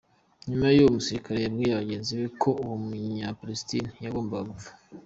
[0.47, 4.71] Nyuma uwo musirikare yabwiye bagenzi be ko uwo munyapalesitina yagombaga gupfa.